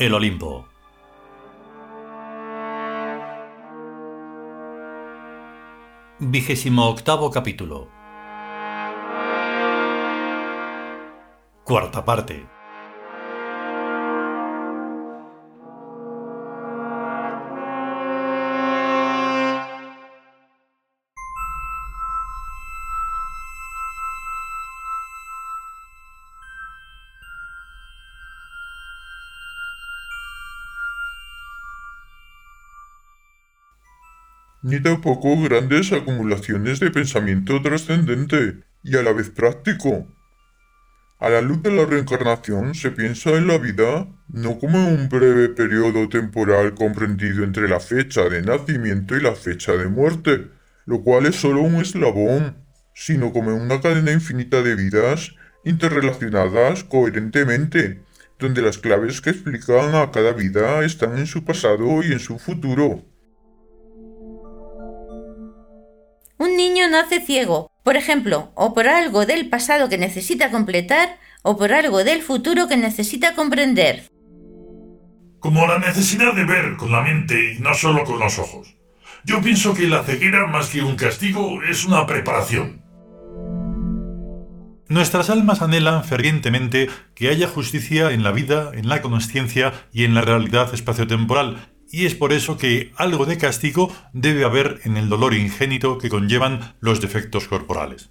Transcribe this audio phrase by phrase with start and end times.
[0.00, 0.66] El Olimpo.
[6.20, 7.86] Vigésimo octavo capítulo.
[11.64, 12.48] Cuarta parte.
[34.62, 40.06] Ni tampoco grandes acumulaciones de pensamiento trascendente y a la vez práctico.
[41.18, 45.50] A la luz de la reencarnación se piensa en la vida no como un breve
[45.50, 50.48] periodo temporal comprendido entre la fecha de nacimiento y la fecha de muerte,
[50.86, 52.56] lo cual es solo un eslabón,
[52.94, 58.02] sino como una cadena infinita de vidas interrelacionadas coherentemente,
[58.38, 62.38] donde las claves que explican a cada vida están en su pasado y en su
[62.38, 63.09] futuro.
[66.40, 71.58] Un niño nace ciego, por ejemplo, o por algo del pasado que necesita completar, o
[71.58, 74.08] por algo del futuro que necesita comprender.
[75.38, 78.74] Como la necesidad de ver con la mente y no solo con los ojos.
[79.22, 82.80] Yo pienso que la ceguera, más que un castigo, es una preparación.
[84.88, 90.14] Nuestras almas anhelan fervientemente que haya justicia en la vida, en la conciencia y en
[90.14, 95.08] la realidad espaciotemporal, y es por eso que algo de castigo debe haber en el
[95.08, 98.10] dolor ingénito que conllevan los defectos corporales.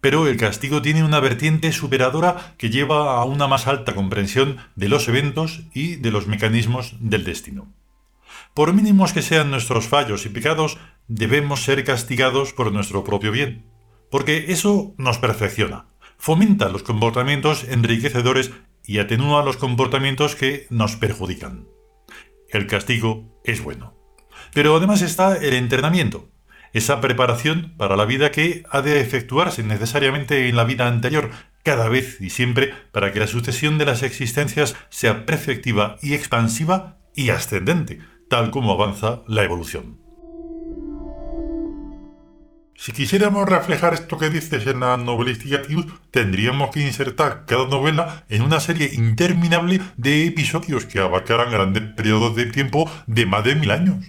[0.00, 4.88] Pero el castigo tiene una vertiente superadora que lleva a una más alta comprensión de
[4.88, 7.72] los eventos y de los mecanismos del destino.
[8.54, 13.66] Por mínimos que sean nuestros fallos y pecados, debemos ser castigados por nuestro propio bien,
[14.10, 15.86] porque eso nos perfecciona,
[16.18, 18.52] fomenta los comportamientos enriquecedores
[18.84, 21.73] y atenúa los comportamientos que nos perjudican.
[22.54, 23.94] El castigo es bueno.
[24.52, 26.30] Pero además está el entrenamiento,
[26.72, 31.32] esa preparación para la vida que ha de efectuarse necesariamente en la vida anterior,
[31.64, 36.98] cada vez y siempre, para que la sucesión de las existencias sea perfectiva y expansiva
[37.12, 37.98] y ascendente,
[38.30, 40.03] tal como avanza la evolución.
[42.84, 45.62] Si quisiéramos reflejar esto que dices en la novelística
[46.10, 52.36] tendríamos que insertar cada novela en una serie interminable de episodios que abarcaran grandes periodos
[52.36, 54.04] de tiempo de más de mil años.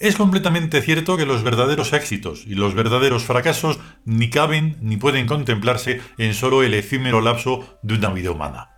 [0.00, 5.26] Es completamente cierto que los verdaderos éxitos y los verdaderos fracasos ni caben ni pueden
[5.26, 8.68] contemplarse en solo el efímero lapso de una vida humana.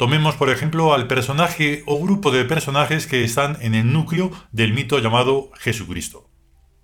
[0.00, 4.74] Tomemos por ejemplo al personaje o grupo de personajes que están en el núcleo del
[4.74, 6.28] mito llamado Jesucristo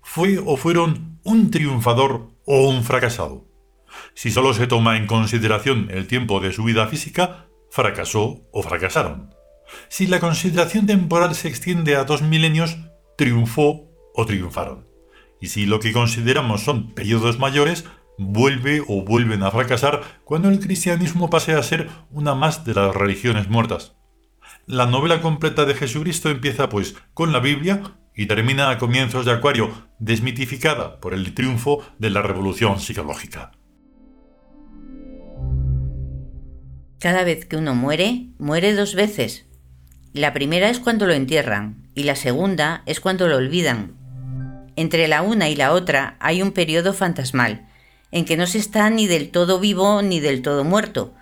[0.03, 3.47] fue o fueron un triunfador o un fracasado.
[4.13, 9.33] Si solo se toma en consideración el tiempo de su vida física, fracasó o fracasaron.
[9.89, 12.77] Si la consideración temporal se extiende a dos milenios,
[13.17, 14.87] triunfó o triunfaron.
[15.41, 17.85] Y si lo que consideramos son periodos mayores,
[18.17, 22.95] vuelve o vuelven a fracasar cuando el cristianismo pase a ser una más de las
[22.95, 23.95] religiones muertas.
[24.65, 27.81] La novela completa de Jesucristo empieza pues con la Biblia
[28.15, 33.51] y termina a comienzos de Acuario, desmitificada por el triunfo de la revolución psicológica.
[36.99, 39.45] Cada vez que uno muere, muere dos veces.
[40.13, 43.97] La primera es cuando lo entierran y la segunda es cuando lo olvidan.
[44.75, 47.67] Entre la una y la otra hay un periodo fantasmal,
[48.11, 51.13] en que no se está ni del todo vivo ni del todo muerto,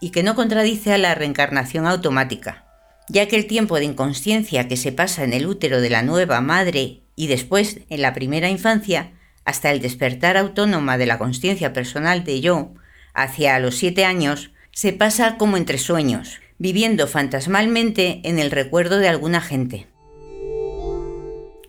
[0.00, 2.71] y que no contradice a la reencarnación automática
[3.12, 6.40] ya que el tiempo de inconsciencia que se pasa en el útero de la nueva
[6.40, 9.12] madre y después en la primera infancia,
[9.44, 12.72] hasta el despertar autónoma de la conciencia personal de yo,
[13.12, 19.08] hacia los siete años, se pasa como entre sueños, viviendo fantasmalmente en el recuerdo de
[19.08, 19.88] alguna gente.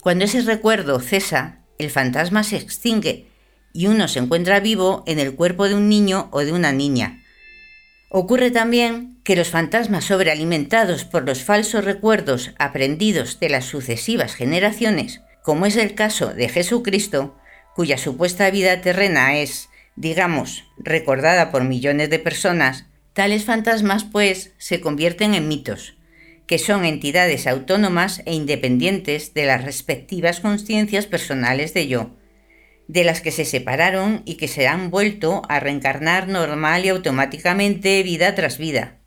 [0.02, 3.28] Cuando ese recuerdo cesa, el fantasma se extingue
[3.74, 7.23] y uno se encuentra vivo en el cuerpo de un niño o de una niña,
[8.16, 15.22] Ocurre también que los fantasmas sobrealimentados por los falsos recuerdos aprendidos de las sucesivas generaciones,
[15.42, 17.36] como es el caso de Jesucristo,
[17.74, 24.80] cuya supuesta vida terrena es, digamos, recordada por millones de personas, tales fantasmas pues se
[24.80, 25.96] convierten en mitos,
[26.46, 32.12] que son entidades autónomas e independientes de las respectivas conciencias personales de yo,
[32.88, 38.04] de las que se separaron y que se han vuelto a reencarnar normal y automáticamente
[38.04, 39.00] vida tras vida.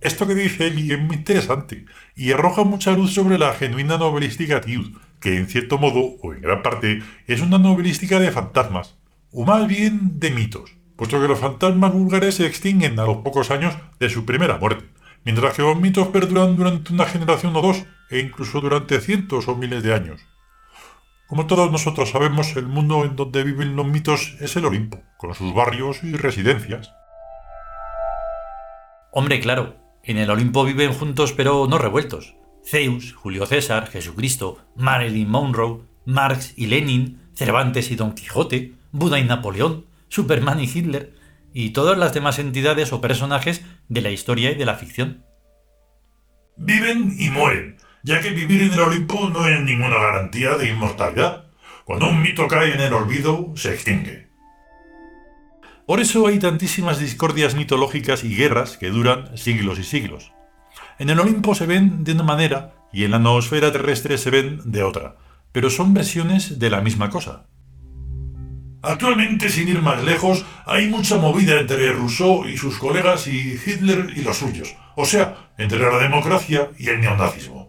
[0.00, 1.84] Esto que dice Eli es muy interesante
[2.14, 6.42] y arroja mucha luz sobre la genuina novelística Tiud, que en cierto modo, o en
[6.42, 8.96] gran parte, es una novelística de fantasmas,
[9.32, 13.50] o más bien de mitos, puesto que los fantasmas vulgares se extinguen a los pocos
[13.50, 14.84] años de su primera muerte,
[15.24, 19.56] mientras que los mitos perduran durante una generación o dos, e incluso durante cientos o
[19.56, 20.20] miles de años.
[21.26, 25.34] Como todos nosotros sabemos, el mundo en donde viven los mitos es el Olimpo, con
[25.34, 26.92] sus barrios y residencias.
[29.10, 32.36] Hombre, claro, en el Olimpo viven juntos pero no revueltos.
[32.64, 39.24] Zeus, Julio César, Jesucristo, Marilyn Monroe, Marx y Lenin, Cervantes y Don Quijote, Buda y
[39.24, 41.12] Napoleón, Superman y Hitler,
[41.52, 45.24] y todas las demás entidades o personajes de la historia y de la ficción.
[46.56, 47.75] Viven y mueren,
[48.06, 51.46] ya que vivir en el Olimpo no es ninguna garantía de inmortalidad.
[51.84, 54.28] Cuando un mito cae en el olvido, se extingue.
[55.88, 60.32] Por eso hay tantísimas discordias mitológicas y guerras que duran siglos y siglos.
[61.00, 64.60] En el Olimpo se ven de una manera y en la noosfera terrestre se ven
[64.64, 65.16] de otra,
[65.50, 67.48] pero son versiones de la misma cosa.
[68.82, 74.12] Actualmente, sin ir más lejos, hay mucha movida entre Rousseau y sus colegas y Hitler
[74.14, 77.65] y los suyos, o sea, entre la democracia y el neonazismo.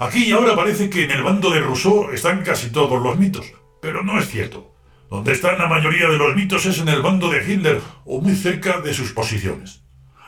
[0.00, 3.52] Aquí y ahora parece que en el bando de Rousseau están casi todos los mitos,
[3.82, 4.72] pero no es cierto.
[5.10, 8.36] Donde están la mayoría de los mitos es en el bando de Hitler o muy
[8.36, 9.82] cerca de sus posiciones.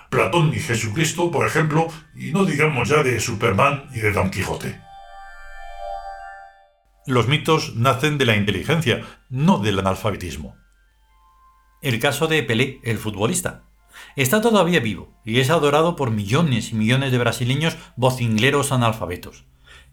[0.08, 1.86] Platón y Jesucristo, por ejemplo,
[2.16, 4.80] y no digamos ya de Superman y de Don Quijote.
[7.06, 10.56] Los mitos nacen de la inteligencia, no del analfabetismo.
[11.80, 13.62] El caso de Pelé, el futbolista.
[14.16, 19.44] Está todavía vivo y es adorado por millones y millones de brasileños vocingleros analfabetos.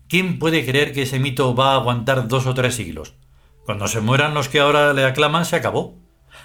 [0.10, 3.14] ¿Quién puede creer que ese mito va a aguantar dos o tres siglos?
[3.66, 5.98] Cuando se mueran los que ahora le aclaman, se acabó.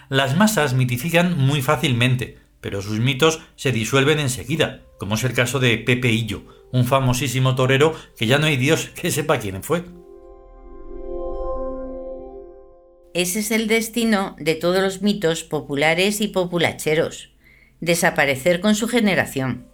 [0.09, 5.61] Las masas mitifican muy fácilmente, pero sus mitos se disuelven enseguida, como es el caso
[5.61, 6.43] de Pepe Illo,
[6.73, 9.85] un famosísimo torero que ya no hay Dios que sepa quién fue.
[13.14, 17.31] Ese es el destino de todos los mitos populares y populacheros,
[17.81, 19.71] desaparecer con su generación.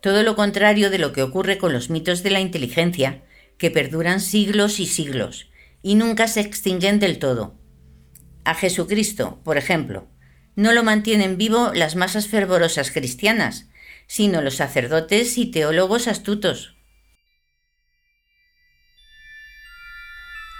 [0.00, 3.22] Todo lo contrario de lo que ocurre con los mitos de la inteligencia,
[3.58, 5.50] que perduran siglos y siglos,
[5.82, 7.58] y nunca se extinguen del todo.
[8.44, 10.08] A Jesucristo, por ejemplo,
[10.56, 13.68] no lo mantienen vivo las masas fervorosas cristianas,
[14.06, 16.76] sino los sacerdotes y teólogos astutos.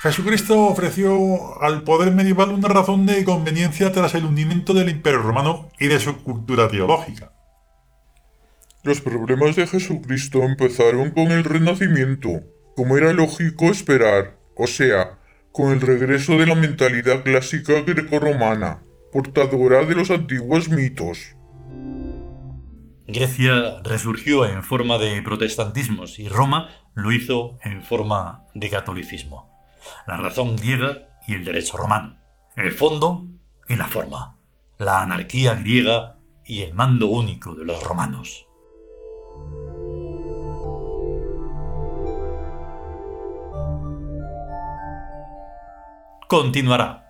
[0.02, 5.69] Jesucristo ofreció al poder medieval una razón de conveniencia tras el hundimiento del Imperio Romano
[5.78, 7.32] y de su cultura teológica.
[8.82, 12.43] Los problemas de Jesucristo empezaron con el Renacimiento,
[12.77, 15.19] como era lógico esperar o sea,
[15.53, 21.35] con el regreso de la mentalidad clásica grecorromana, portadora de los antiguos mitos.
[23.06, 29.50] Grecia resurgió en forma de protestantismos y Roma lo hizo en forma de catolicismo.
[30.07, 32.19] La razón griega y el derecho romano.
[32.54, 33.26] El fondo
[33.66, 34.37] y la forma.
[34.78, 38.47] La anarquía griega y el mando único de los romanos.
[46.30, 47.10] Continuará.